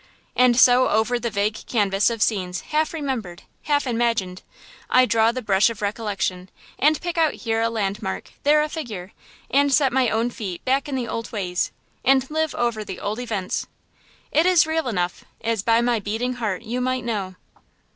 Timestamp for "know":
17.05-17.35